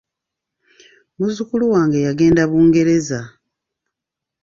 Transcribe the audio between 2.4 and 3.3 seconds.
Bungereza.